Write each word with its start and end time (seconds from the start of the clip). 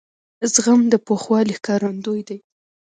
زغم 0.53 0.81
د 0.91 0.93
پوخوالي 1.05 1.53
ښکارندوی 1.59 2.21
دی. 2.27 2.37